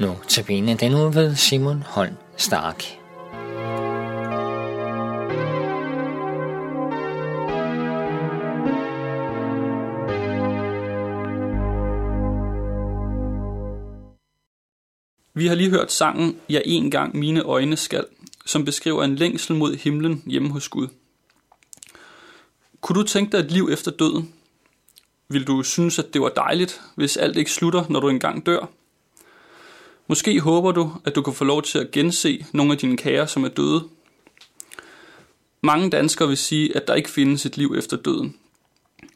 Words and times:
Nu 0.00 0.16
til 0.28 0.48
den 0.48 0.90
nu 0.90 1.10
ved 1.10 1.36
Simon 1.36 1.82
Holm 1.82 2.14
Stark. 2.36 2.82
Vi 15.34 15.46
har 15.46 15.54
lige 15.54 15.70
hørt 15.70 15.92
sangen 15.92 16.40
Jeg 16.48 16.62
en 16.64 16.90
gang 16.90 17.16
mine 17.16 17.42
øjne 17.42 17.76
skal, 17.76 18.04
som 18.46 18.64
beskriver 18.64 19.04
en 19.04 19.16
længsel 19.16 19.56
mod 19.56 19.76
himlen 19.76 20.22
hjemme 20.26 20.50
hos 20.50 20.68
Gud. 20.68 20.88
Kunne 22.80 23.00
du 23.00 23.06
tænke 23.06 23.32
dig 23.32 23.44
et 23.44 23.50
liv 23.50 23.68
efter 23.72 23.90
døden? 23.90 24.34
Vil 25.28 25.46
du 25.46 25.62
synes, 25.62 25.98
at 25.98 26.14
det 26.14 26.20
var 26.20 26.28
dejligt, 26.28 26.80
hvis 26.94 27.16
alt 27.16 27.36
ikke 27.36 27.52
slutter, 27.52 27.84
når 27.88 28.00
du 28.00 28.08
engang 28.08 28.46
dør? 28.46 28.77
Måske 30.08 30.40
håber 30.40 30.72
du, 30.72 30.92
at 31.04 31.14
du 31.14 31.22
kan 31.22 31.34
få 31.34 31.44
lov 31.44 31.62
til 31.62 31.78
at 31.78 31.90
gense 31.90 32.46
nogle 32.52 32.72
af 32.72 32.78
dine 32.78 32.96
kære, 32.96 33.28
som 33.28 33.44
er 33.44 33.48
døde. 33.48 33.84
Mange 35.60 35.90
danskere 35.90 36.28
vil 36.28 36.36
sige, 36.36 36.76
at 36.76 36.88
der 36.88 36.94
ikke 36.94 37.10
findes 37.10 37.46
et 37.46 37.56
liv 37.56 37.74
efter 37.78 37.96
døden. 37.96 38.36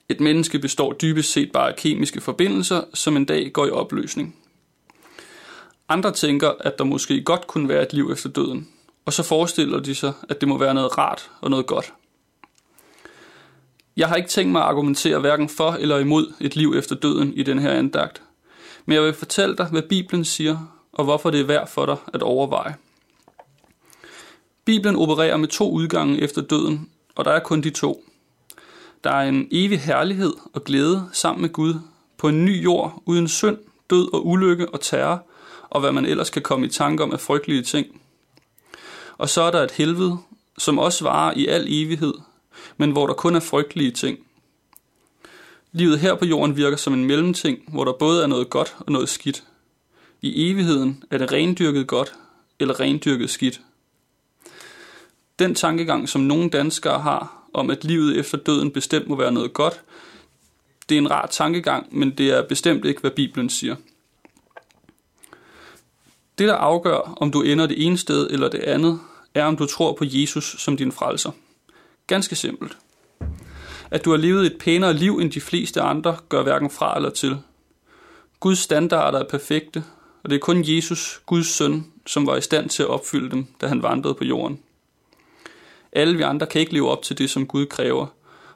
Et 0.08 0.20
menneske 0.20 0.58
består 0.58 0.92
dybest 0.92 1.32
set 1.32 1.52
bare 1.52 1.68
af 1.68 1.76
kemiske 1.76 2.20
forbindelser, 2.20 2.84
som 2.94 3.16
en 3.16 3.24
dag 3.24 3.52
går 3.52 3.66
i 3.66 3.70
opløsning. 3.70 4.36
Andre 5.88 6.12
tænker, 6.12 6.52
at 6.60 6.78
der 6.78 6.84
måske 6.84 7.22
godt 7.24 7.46
kunne 7.46 7.68
være 7.68 7.82
et 7.82 7.92
liv 7.92 8.10
efter 8.12 8.28
døden, 8.28 8.68
og 9.04 9.12
så 9.12 9.22
forestiller 9.22 9.80
de 9.80 9.94
sig, 9.94 10.12
at 10.28 10.40
det 10.40 10.48
må 10.48 10.58
være 10.58 10.74
noget 10.74 10.98
rart 10.98 11.30
og 11.40 11.50
noget 11.50 11.66
godt. 11.66 11.92
Jeg 13.96 14.08
har 14.08 14.16
ikke 14.16 14.28
tænkt 14.28 14.52
mig 14.52 14.62
at 14.62 14.68
argumentere 14.68 15.18
hverken 15.18 15.48
for 15.48 15.72
eller 15.72 15.98
imod 15.98 16.32
et 16.40 16.56
liv 16.56 16.74
efter 16.76 16.94
døden 16.96 17.34
i 17.34 17.42
den 17.42 17.58
her 17.58 17.72
andagt, 17.72 18.22
men 18.86 18.94
jeg 18.94 19.02
vil 19.02 19.14
fortælle 19.14 19.56
dig, 19.56 19.66
hvad 19.66 19.82
Bibelen 19.82 20.24
siger, 20.24 20.81
og 20.92 21.04
hvorfor 21.04 21.30
det 21.30 21.40
er 21.40 21.44
værd 21.44 21.68
for 21.68 21.86
dig 21.86 21.96
at 22.14 22.22
overveje. 22.22 22.74
Bibelen 24.64 24.96
opererer 24.96 25.36
med 25.36 25.48
to 25.48 25.70
udgange 25.70 26.20
efter 26.20 26.42
døden, 26.42 26.90
og 27.14 27.24
der 27.24 27.30
er 27.30 27.40
kun 27.40 27.60
de 27.60 27.70
to. 27.70 28.04
Der 29.04 29.10
er 29.10 29.28
en 29.28 29.48
evig 29.50 29.80
herlighed 29.80 30.32
og 30.52 30.64
glæde 30.64 31.08
sammen 31.12 31.42
med 31.42 31.50
Gud 31.50 31.74
på 32.18 32.28
en 32.28 32.44
ny 32.44 32.64
jord 32.64 33.02
uden 33.06 33.28
synd, 33.28 33.58
død 33.90 34.14
og 34.14 34.26
ulykke 34.26 34.68
og 34.68 34.80
terror, 34.80 35.26
og 35.70 35.80
hvad 35.80 35.92
man 35.92 36.06
ellers 36.06 36.30
kan 36.30 36.42
komme 36.42 36.66
i 36.66 36.68
tanke 36.68 37.02
om 37.02 37.12
af 37.12 37.20
frygtelige 37.20 37.62
ting. 37.62 38.00
Og 39.18 39.28
så 39.28 39.42
er 39.42 39.50
der 39.50 39.62
et 39.62 39.70
helvede, 39.70 40.18
som 40.58 40.78
også 40.78 41.04
varer 41.04 41.32
i 41.36 41.46
al 41.46 41.66
evighed, 41.68 42.14
men 42.76 42.90
hvor 42.90 43.06
der 43.06 43.14
kun 43.14 43.36
er 43.36 43.40
frygtelige 43.40 43.90
ting. 43.90 44.18
Livet 45.72 45.98
her 45.98 46.14
på 46.14 46.24
jorden 46.24 46.56
virker 46.56 46.76
som 46.76 46.94
en 46.94 47.04
mellemting, 47.04 47.58
hvor 47.68 47.84
der 47.84 47.92
både 47.92 48.22
er 48.22 48.26
noget 48.26 48.50
godt 48.50 48.76
og 48.78 48.92
noget 48.92 49.08
skidt. 49.08 49.44
I 50.22 50.50
evigheden 50.50 51.04
er 51.10 51.18
det 51.18 51.32
rendyrket 51.32 51.86
godt 51.86 52.14
eller 52.60 52.80
rendyrket 52.80 53.30
skidt. 53.30 53.60
Den 55.38 55.54
tankegang, 55.54 56.08
som 56.08 56.20
nogle 56.20 56.50
danskere 56.50 57.00
har 57.00 57.48
om, 57.54 57.70
at 57.70 57.84
livet 57.84 58.18
efter 58.18 58.38
døden 58.38 58.70
bestemt 58.70 59.08
må 59.08 59.16
være 59.16 59.32
noget 59.32 59.52
godt, 59.52 59.80
det 60.88 60.94
er 60.94 60.98
en 60.98 61.10
rar 61.10 61.26
tankegang, 61.26 61.98
men 61.98 62.10
det 62.10 62.30
er 62.30 62.42
bestemt 62.42 62.84
ikke, 62.84 63.00
hvad 63.00 63.10
Bibelen 63.10 63.48
siger. 63.48 63.76
Det, 66.38 66.48
der 66.48 66.54
afgør, 66.54 66.98
om 67.20 67.30
du 67.30 67.42
ender 67.42 67.66
det 67.66 67.86
ene 67.86 67.98
sted 67.98 68.30
eller 68.30 68.48
det 68.48 68.60
andet, 68.60 69.00
er, 69.34 69.44
om 69.44 69.56
du 69.56 69.66
tror 69.66 69.92
på 69.92 70.04
Jesus 70.08 70.54
som 70.58 70.76
din 70.76 70.92
frelser. 70.92 71.30
Ganske 72.06 72.36
simpelt. 72.36 72.76
At 73.90 74.04
du 74.04 74.10
har 74.10 74.16
levet 74.16 74.46
et 74.46 74.58
pænere 74.60 74.94
liv 74.94 75.18
end 75.18 75.32
de 75.32 75.40
fleste 75.40 75.80
andre, 75.80 76.16
gør 76.28 76.42
hverken 76.42 76.70
fra 76.70 76.96
eller 76.96 77.10
til. 77.10 77.38
Guds 78.40 78.58
standarder 78.58 79.18
er 79.18 79.28
perfekte, 79.28 79.84
og 80.22 80.30
det 80.30 80.36
er 80.36 80.40
kun 80.40 80.64
Jesus, 80.66 81.22
Guds 81.26 81.46
søn, 81.46 81.92
som 82.06 82.26
var 82.26 82.36
i 82.36 82.40
stand 82.40 82.68
til 82.68 82.82
at 82.82 82.88
opfylde 82.88 83.30
dem, 83.30 83.46
da 83.60 83.66
han 83.66 83.82
vandrede 83.82 84.14
på 84.14 84.24
jorden. 84.24 84.60
Alle 85.92 86.16
vi 86.16 86.22
andre 86.22 86.46
kan 86.46 86.60
ikke 86.60 86.72
leve 86.72 86.90
op 86.90 87.02
til 87.02 87.18
det, 87.18 87.30
som 87.30 87.46
Gud 87.46 87.66
kræver, 87.66 88.06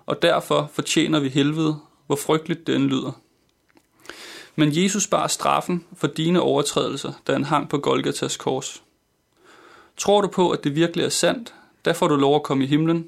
og 0.07 0.23
derfor 0.23 0.71
fortjener 0.73 1.21
vi 1.21 1.29
helvede, 1.29 1.79
hvor 2.07 2.17
frygteligt 2.17 2.67
den 2.67 2.87
lyder. 2.87 3.13
Men 4.57 4.83
Jesus 4.83 5.07
bar 5.07 5.27
straffen 5.27 5.85
for 5.97 6.07
dine 6.07 6.41
overtrædelser, 6.41 7.13
da 7.27 7.33
han 7.33 7.45
hang 7.45 7.69
på 7.69 7.79
Golgatas 7.79 8.37
kors. 8.37 8.83
Tror 9.97 10.21
du 10.21 10.29
på, 10.29 10.51
at 10.51 10.65
det 10.65 10.75
virkelig 10.75 11.05
er 11.05 11.09
sandt, 11.09 11.55
der 11.85 11.93
får 11.93 12.09
du 12.09 12.17
lov 12.17 12.37
at 12.37 12.43
komme 12.43 12.65
i 12.65 12.67
himlen, 12.67 13.07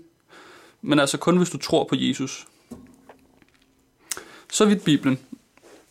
men 0.83 0.99
altså 0.99 1.19
kun 1.19 1.37
hvis 1.37 1.51
du 1.51 1.59
tror 1.59 1.85
på 1.85 1.95
Jesus. 1.99 2.47
Så 4.53 4.65
vidt 4.65 4.85
Bibelen. 4.85 5.19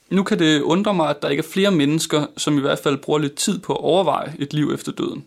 Nu 0.09 0.23
kan 0.23 0.39
det 0.39 0.61
undre 0.61 0.93
mig, 0.93 1.09
at 1.09 1.21
der 1.21 1.29
ikke 1.29 1.41
er 1.41 1.47
flere 1.47 1.71
mennesker, 1.71 2.25
som 2.37 2.57
i 2.57 2.61
hvert 2.61 2.79
fald 2.79 2.97
bruger 2.97 3.19
lidt 3.19 3.35
tid 3.35 3.59
på 3.59 3.73
at 3.73 3.81
overveje 3.81 4.35
et 4.39 4.53
liv 4.53 4.71
efter 4.73 4.91
døden. 4.91 5.25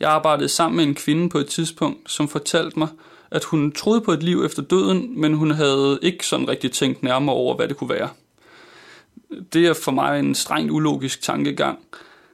Jeg 0.00 0.10
arbejdede 0.10 0.48
sammen 0.48 0.76
med 0.76 0.84
en 0.84 0.94
kvinde 0.94 1.28
på 1.28 1.38
et 1.38 1.46
tidspunkt, 1.46 2.10
som 2.10 2.28
fortalte 2.28 2.78
mig, 2.78 2.88
at 3.30 3.44
hun 3.44 3.72
troede 3.72 4.00
på 4.00 4.12
et 4.12 4.22
liv 4.22 4.44
efter 4.44 4.62
døden, 4.62 5.20
men 5.20 5.34
hun 5.34 5.50
havde 5.50 5.98
ikke 6.02 6.26
sådan 6.26 6.48
rigtig 6.48 6.72
tænkt 6.72 7.02
nærmere 7.02 7.36
over, 7.36 7.56
hvad 7.56 7.68
det 7.68 7.76
kunne 7.76 7.90
være. 7.90 8.08
Det 9.52 9.66
er 9.66 9.74
for 9.74 9.92
mig 9.92 10.20
en 10.20 10.34
strengt 10.34 10.70
ulogisk 10.70 11.22
tankegang. 11.22 11.78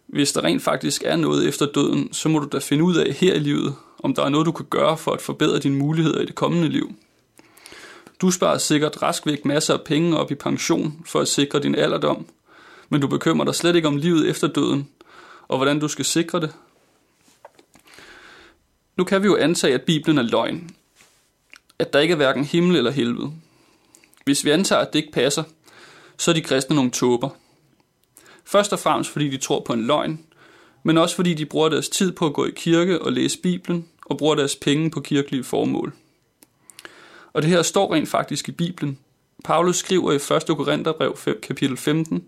Hvis 0.07 0.33
der 0.33 0.45
rent 0.45 0.63
faktisk 0.63 1.03
er 1.07 1.17
noget 1.17 1.49
efter 1.49 1.67
døden, 1.67 2.13
så 2.13 2.29
må 2.29 2.39
du 2.39 2.49
da 2.53 2.59
finde 2.59 2.84
ud 2.84 2.97
af 2.97 3.13
her 3.13 3.34
i 3.34 3.39
livet, 3.39 3.75
om 3.99 4.15
der 4.15 4.25
er 4.25 4.29
noget, 4.29 4.47
du 4.47 4.53
kan 4.53 4.67
gøre 4.71 4.97
for 4.97 5.11
at 5.11 5.23
forbedre 5.23 5.59
dine 5.59 5.77
muligheder 5.77 6.21
i 6.21 6.27
det 6.27 6.34
kommende 6.34 6.69
liv. 6.69 6.95
Du 8.21 8.31
sparer 8.31 8.59
sikkert 8.59 9.03
rask 9.03 9.27
væk 9.27 9.45
masser 9.45 9.75
af 9.75 9.85
penge 9.85 10.19
op 10.19 10.31
i 10.31 10.35
pension 10.35 11.03
for 11.07 11.21
at 11.21 11.29
sikre 11.29 11.61
din 11.61 11.75
alderdom, 11.75 12.27
men 12.89 13.01
du 13.01 13.07
bekymrer 13.07 13.45
dig 13.45 13.55
slet 13.55 13.77
ikke 13.77 13.89
om 13.89 13.97
livet 13.97 14.29
efter 14.29 14.49
døden, 14.49 14.89
og 15.49 15.57
hvordan 15.57 15.81
du 15.81 15.89
skal 15.89 16.05
sikre 16.05 16.41
det. 16.41 16.53
Nu 18.97 19.05
kan 19.05 19.23
vi 19.23 19.27
jo 19.27 19.37
antage, 19.37 19.75
at 19.75 19.83
Bibelen 19.83 20.19
er 20.19 20.23
løgn. 20.23 20.71
At 21.79 21.93
der 21.93 21.99
ikke 21.99 22.13
er 22.13 22.17
hverken 22.17 22.45
himmel 22.45 22.77
eller 22.77 22.91
helvede. 22.91 23.33
Hvis 24.25 24.45
vi 24.45 24.51
antager, 24.51 24.83
at 24.83 24.93
det 24.93 24.99
ikke 24.99 25.13
passer, 25.13 25.43
så 26.19 26.31
er 26.31 26.35
de 26.35 26.43
kristne 26.43 26.77
nogle 26.77 26.91
tåber. 26.91 27.29
Først 28.45 28.73
og 28.73 28.79
fremmest 28.79 29.11
fordi 29.11 29.29
de 29.29 29.37
tror 29.37 29.61
på 29.61 29.73
en 29.73 29.87
løgn, 29.87 30.27
men 30.83 30.99
også 30.99 31.17
fordi 31.17 31.35
de 31.35 31.47
bruger 31.47 31.69
deres 31.69 31.89
tid 31.89 32.13
på 32.13 32.27
at 32.27 32.35
gå 32.35 32.47
i 32.47 32.51
kirke 32.57 33.03
og 33.03 33.13
læse 33.13 33.39
Bibelen, 33.39 33.89
og 34.07 34.19
bruger 34.19 34.35
deres 34.35 34.57
penge 34.57 34.91
på 34.91 35.01
kirkelige 35.01 35.45
formål. 35.45 35.93
Og 37.34 37.43
det 37.43 37.50
her 37.50 37.62
står 37.62 37.95
rent 37.95 38.09
faktisk 38.09 38.49
i 38.49 38.53
Bibelen. 38.53 38.99
Paulus 39.45 39.77
skriver 39.77 40.12
i 40.12 40.17
1. 40.17 40.56
Korintherbrev 40.56 41.19
kapitel 41.43 41.77
15, 41.77 42.25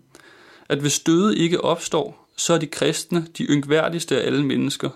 at 0.69 0.79
hvis 0.79 0.99
døde 0.99 1.37
ikke 1.37 1.63
opstår, 1.63 2.27
så 2.37 2.53
er 2.53 2.57
de 2.57 2.67
kristne 2.67 3.27
de 3.37 3.43
yngværdigste 3.43 4.21
af 4.21 4.25
alle 4.25 4.45
mennesker. 4.45 4.89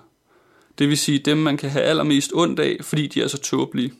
Det 0.77 0.89
vil 0.89 0.97
sige 0.97 1.19
dem, 1.19 1.37
man 1.37 1.57
kan 1.57 1.69
have 1.69 1.83
allermest 1.83 2.31
ondt 2.33 2.59
af, 2.59 2.77
fordi 2.81 3.07
de 3.07 3.21
er 3.21 3.27
så 3.27 3.37
tåbelige. 3.37 3.93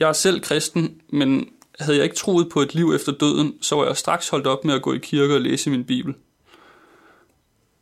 Jeg 0.00 0.08
er 0.08 0.12
selv 0.12 0.40
kristen, 0.40 1.00
men 1.08 1.48
havde 1.80 1.96
jeg 1.96 2.04
ikke 2.04 2.16
troet 2.16 2.48
på 2.48 2.60
et 2.60 2.74
liv 2.74 2.92
efter 2.94 3.12
døden, 3.12 3.54
så 3.60 3.76
var 3.76 3.86
jeg 3.86 3.96
straks 3.96 4.28
holdt 4.28 4.46
op 4.46 4.64
med 4.64 4.74
at 4.74 4.82
gå 4.82 4.92
i 4.92 4.98
kirke 4.98 5.34
og 5.34 5.40
læse 5.40 5.70
min 5.70 5.84
bibel. 5.84 6.14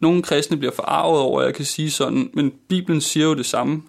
Nogle 0.01 0.23
kristne 0.23 0.57
bliver 0.57 0.73
forarvet 0.73 1.21
over, 1.21 1.41
at 1.41 1.47
jeg 1.47 1.55
kan 1.55 1.65
sige 1.65 1.91
sådan, 1.91 2.31
men 2.35 2.53
Bibelen 2.69 3.01
siger 3.01 3.27
jo 3.27 3.35
det 3.35 3.47
samme. 3.47 3.83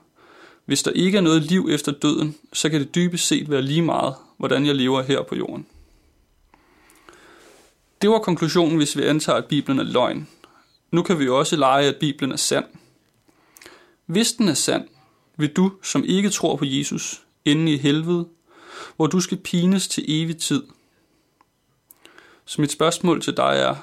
Hvis 0.69 0.84
der 0.84 0.91
ikke 0.91 1.18
er 1.18 1.22
noget 1.22 1.44
liv 1.44 1.68
efter 1.72 1.91
døden, 1.91 2.35
så 2.53 2.69
kan 2.69 2.80
det 2.80 2.96
dybest 2.96 3.28
set 3.28 3.50
være 3.50 3.62
lige 3.62 3.81
meget, 3.81 4.16
hvordan 4.38 4.66
jeg 4.66 4.75
lever 4.75 5.02
her 5.02 5.24
på 5.24 5.35
jorden. 5.35 5.66
Det 8.02 8.09
var 8.09 8.19
konklusionen, 8.19 8.78
hvis 8.78 8.97
vi 8.97 9.03
antager, 9.03 9.38
at 9.38 9.46
Bibelen 9.46 9.80
er 9.80 9.84
løgn. 9.84 10.28
Nu 10.91 11.02
kan 11.02 11.19
vi 11.19 11.24
jo 11.24 11.40
også 11.40 11.56
lege, 11.56 11.88
at 11.88 11.96
Bibelen 11.96 12.31
er 12.31 12.35
sand. 12.35 12.66
Hvis 14.06 14.34
den 14.34 14.47
er 14.47 14.53
sand, 14.53 14.88
vil 15.38 15.50
du, 15.50 15.71
som 15.83 16.04
ikke 16.06 16.30
tror 16.30 16.56
på 16.56 16.66
Jesus, 16.66 17.21
ende 17.45 17.74
i 17.74 17.77
helvede, 17.77 18.27
hvor 18.95 19.07
du 19.07 19.19
skal 19.19 19.38
pines 19.38 19.88
til 19.88 20.04
evig 20.07 20.38
tid. 20.38 20.63
Så 22.45 22.62
mit 22.62 22.71
spørgsmål 22.71 23.21
til 23.21 23.38
dig 23.38 23.56
er, 23.57 23.75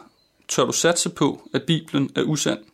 tør 0.48 0.64
du 0.64 0.72
satse 0.72 1.10
på, 1.10 1.48
at 1.54 1.62
Bibelen 1.62 2.10
er 2.14 2.22
usand? 2.22 2.64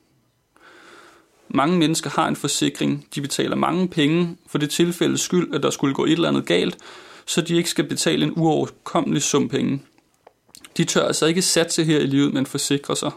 Mange 1.54 1.78
mennesker 1.78 2.10
har 2.10 2.28
en 2.28 2.36
forsikring, 2.36 3.06
de 3.14 3.20
betaler 3.20 3.56
mange 3.56 3.88
penge 3.88 4.36
for 4.46 4.58
det 4.58 4.70
tilfælde 4.70 5.18
skyld, 5.18 5.54
at 5.54 5.62
der 5.62 5.70
skulle 5.70 5.94
gå 5.94 6.04
et 6.04 6.12
eller 6.12 6.28
andet 6.28 6.46
galt, 6.46 6.76
så 7.26 7.40
de 7.40 7.56
ikke 7.56 7.70
skal 7.70 7.84
betale 7.88 8.24
en 8.24 8.32
uoverkommelig 8.36 9.22
sum 9.22 9.48
penge. 9.48 9.82
De 10.76 10.84
tør 10.84 11.06
altså 11.06 11.26
ikke 11.26 11.42
satse 11.42 11.84
her 11.84 11.98
i 11.98 12.06
livet, 12.06 12.34
men 12.34 12.46
forsikrer 12.46 12.94
sig. 12.94 13.10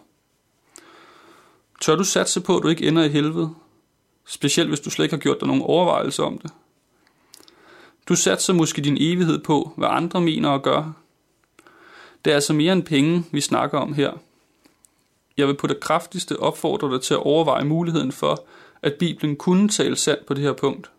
Tør 1.82 1.96
du 1.96 2.04
satse 2.04 2.42
på, 2.42 2.58
at 2.58 2.64
du 2.64 2.68
ikke 2.68 2.88
ender 2.88 3.04
i 3.04 3.10
helvede? 3.10 3.50
Specielt 4.28 4.70
hvis 4.70 4.80
du 4.80 4.90
slet 4.90 5.06
ikke 5.06 5.16
har 5.16 5.22
gjort 5.22 5.40
dig 5.40 5.48
nogen 5.48 5.64
overvejelser 5.64 6.24
om 6.24 6.38
det. 6.38 6.52
Du 8.10 8.16
satser 8.16 8.54
måske 8.54 8.82
din 8.82 8.98
evighed 9.00 9.40
på, 9.40 9.74
hvad 9.78 9.88
andre 9.92 10.22
mener 10.22 10.50
og 10.50 10.64
gør. 10.64 10.94
Det 12.26 12.32
er 12.32 12.36
altså 12.36 12.54
mere 12.54 12.74
end 12.74 12.84
penge, 12.84 13.24
vi 13.32 13.42
snakker 13.42 13.78
om 13.78 13.94
her. 13.94 14.12
Jeg 15.38 15.48
vil 15.48 15.54
på 15.54 15.68
det 15.68 15.80
kraftigste 15.80 16.40
opfordre 16.40 16.94
dig 16.94 17.02
til 17.02 17.14
at 17.14 17.20
overveje 17.20 17.66
muligheden 17.66 18.12
for, 18.12 18.46
at 18.82 18.94
Bibelen 18.94 19.36
kunne 19.36 19.70
tale 19.70 19.96
sandt 19.96 20.26
på 20.26 20.34
det 20.34 20.44
her 20.44 20.54
punkt. 20.54 20.92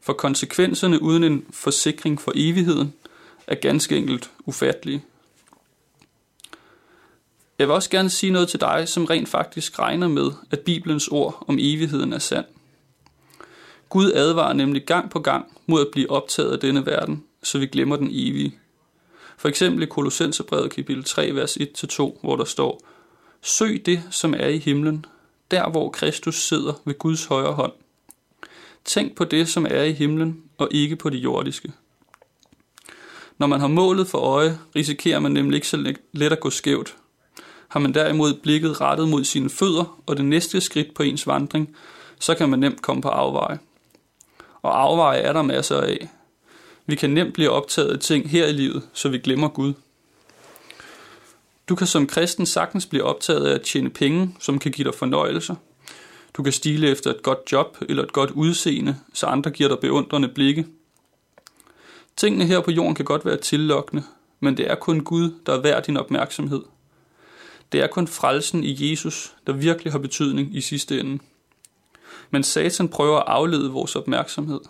For 0.00 0.12
konsekvenserne 0.12 1.02
uden 1.02 1.24
en 1.24 1.46
forsikring 1.50 2.20
for 2.20 2.32
evigheden 2.34 2.94
er 3.46 3.54
ganske 3.54 3.96
enkelt 3.96 4.30
ufattelige. 4.46 5.04
Jeg 7.58 7.68
vil 7.68 7.74
også 7.74 7.90
gerne 7.90 8.10
sige 8.10 8.32
noget 8.32 8.48
til 8.48 8.60
dig, 8.60 8.88
som 8.88 9.04
rent 9.04 9.28
faktisk 9.28 9.78
regner 9.78 10.08
med, 10.08 10.30
at 10.50 10.60
Bibelens 10.60 11.08
ord 11.08 11.44
om 11.48 11.58
evigheden 11.60 12.12
er 12.12 12.18
sand. 12.18 12.44
Gud 13.88 14.12
advarer 14.12 14.52
nemlig 14.52 14.86
gang 14.86 15.10
på 15.10 15.20
gang 15.20 15.58
mod 15.66 15.80
at 15.80 15.90
blive 15.92 16.10
optaget 16.10 16.52
af 16.52 16.58
denne 16.58 16.86
verden, 16.86 17.24
så 17.42 17.58
vi 17.58 17.66
glemmer 17.66 17.96
den 17.96 18.08
evige. 18.10 18.58
For 19.38 19.48
eksempel 19.48 19.82
i 19.82 19.86
Kolossenserbrevet 19.86 20.70
kapitel 20.70 21.04
3, 21.04 21.34
vers 21.34 21.56
1-2, 21.56 22.20
hvor 22.20 22.36
der 22.36 22.44
står, 22.44 22.80
Søg 23.42 23.82
det, 23.86 24.02
som 24.10 24.34
er 24.34 24.46
i 24.46 24.58
himlen, 24.58 25.06
der 25.50 25.70
hvor 25.70 25.90
Kristus 25.90 26.34
sidder 26.34 26.72
ved 26.84 26.98
Guds 26.98 27.24
højre 27.24 27.52
hånd. 27.52 27.72
Tænk 28.84 29.16
på 29.16 29.24
det, 29.24 29.48
som 29.48 29.66
er 29.70 29.82
i 29.82 29.92
himlen, 29.92 30.42
og 30.58 30.68
ikke 30.70 30.96
på 30.96 31.10
det 31.10 31.18
jordiske. 31.18 31.72
Når 33.38 33.46
man 33.46 33.60
har 33.60 33.68
målet 33.68 34.06
for 34.06 34.18
øje, 34.18 34.58
risikerer 34.76 35.18
man 35.18 35.32
nemlig 35.32 35.56
ikke 35.56 35.68
så 35.68 35.94
let 36.12 36.32
at 36.32 36.40
gå 36.40 36.50
skævt. 36.50 36.96
Har 37.68 37.80
man 37.80 37.94
derimod 37.94 38.34
blikket 38.34 38.80
rettet 38.80 39.08
mod 39.08 39.24
sine 39.24 39.50
fødder 39.50 40.00
og 40.06 40.16
det 40.16 40.24
næste 40.24 40.60
skridt 40.60 40.94
på 40.94 41.02
ens 41.02 41.26
vandring, 41.26 41.76
så 42.18 42.34
kan 42.34 42.48
man 42.48 42.58
nemt 42.58 42.82
komme 42.82 43.02
på 43.02 43.08
afveje. 43.08 43.58
Og 44.62 44.80
afveje 44.80 45.18
er 45.18 45.32
der 45.32 45.42
masser 45.42 45.80
af. 45.80 46.08
Vi 46.86 46.94
kan 46.94 47.10
nemt 47.10 47.34
blive 47.34 47.50
optaget 47.50 47.92
af 47.92 47.98
ting 47.98 48.30
her 48.30 48.46
i 48.46 48.52
livet, 48.52 48.82
så 48.92 49.08
vi 49.08 49.18
glemmer 49.18 49.48
Gud. 49.48 49.72
Du 51.70 51.74
kan 51.74 51.86
som 51.86 52.06
kristen 52.06 52.46
sagtens 52.46 52.86
blive 52.86 53.04
optaget 53.04 53.46
af 53.46 53.54
at 53.54 53.62
tjene 53.62 53.90
penge, 53.90 54.36
som 54.40 54.58
kan 54.58 54.72
give 54.72 54.84
dig 54.84 54.94
fornøjelser. 54.94 55.54
Du 56.34 56.42
kan 56.42 56.52
stile 56.52 56.88
efter 56.88 57.10
et 57.10 57.22
godt 57.22 57.38
job 57.52 57.76
eller 57.88 58.02
et 58.02 58.12
godt 58.12 58.30
udseende, 58.30 58.96
så 59.12 59.26
andre 59.26 59.50
giver 59.50 59.68
dig 59.68 59.78
beundrende 59.78 60.28
blikke. 60.28 60.66
Tingene 62.16 62.46
her 62.46 62.60
på 62.60 62.70
jorden 62.70 62.94
kan 62.94 63.04
godt 63.04 63.24
være 63.24 63.36
tillokkende, 63.36 64.02
men 64.40 64.56
det 64.56 64.70
er 64.70 64.74
kun 64.74 65.00
Gud, 65.00 65.34
der 65.46 65.52
er 65.52 65.60
værd 65.60 65.84
din 65.84 65.96
opmærksomhed. 65.96 66.62
Det 67.72 67.80
er 67.80 67.86
kun 67.86 68.08
frelsen 68.08 68.64
i 68.64 68.90
Jesus, 68.90 69.34
der 69.46 69.52
virkelig 69.52 69.92
har 69.92 69.98
betydning 69.98 70.56
i 70.56 70.60
sidste 70.60 71.00
ende. 71.00 71.18
Men 72.30 72.42
Satan 72.42 72.88
prøver 72.88 73.18
at 73.18 73.24
aflede 73.26 73.70
vores 73.70 73.96
opmærksomhed. 73.96 74.60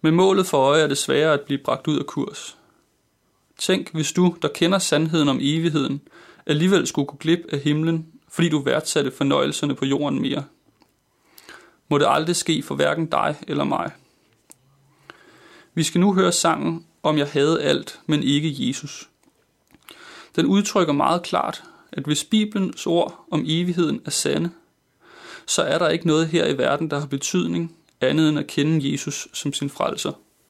Med 0.00 0.10
målet 0.10 0.46
for 0.46 0.58
øje 0.58 0.82
er 0.82 0.86
det 0.86 0.98
sværere 0.98 1.34
at 1.34 1.40
blive 1.40 1.60
bragt 1.64 1.86
ud 1.86 1.98
af 1.98 2.06
kurs. 2.06 2.56
Tænk, 3.58 3.92
hvis 3.92 4.12
du, 4.12 4.36
der 4.42 4.48
kender 4.48 4.78
sandheden 4.78 5.28
om 5.28 5.38
evigheden, 5.40 6.00
alligevel 6.46 6.86
skulle 6.86 7.06
gå 7.06 7.16
glip 7.16 7.40
af 7.52 7.58
himlen, 7.58 8.06
fordi 8.28 8.48
du 8.48 8.62
værdsatte 8.62 9.10
fornøjelserne 9.10 9.74
på 9.74 9.84
jorden 9.84 10.22
mere. 10.22 10.44
Må 11.88 11.98
det 11.98 12.06
aldrig 12.08 12.36
ske 12.36 12.62
for 12.62 12.74
hverken 12.74 13.06
dig 13.06 13.36
eller 13.48 13.64
mig. 13.64 13.90
Vi 15.74 15.82
skal 15.82 16.00
nu 16.00 16.14
høre 16.14 16.32
sangen 16.32 16.86
om 17.02 17.18
jeg 17.18 17.26
havde 17.26 17.62
alt, 17.62 18.00
men 18.06 18.22
ikke 18.22 18.54
Jesus. 18.58 19.08
Den 20.36 20.46
udtrykker 20.46 20.92
meget 20.92 21.22
klart, 21.22 21.62
at 21.92 22.04
hvis 22.04 22.24
Bibelens 22.24 22.86
ord 22.86 23.26
om 23.30 23.44
evigheden 23.46 24.00
er 24.04 24.10
sande, 24.10 24.50
så 25.46 25.62
er 25.62 25.78
der 25.78 25.88
ikke 25.88 26.06
noget 26.06 26.28
her 26.28 26.46
i 26.46 26.58
verden, 26.58 26.90
der 26.90 26.98
har 26.98 27.06
betydning 27.06 27.76
andet 28.00 28.28
end 28.28 28.38
at 28.38 28.46
kende 28.46 28.92
Jesus 28.92 29.28
som 29.32 29.52
sin 29.52 29.70
frelser. 29.70 30.12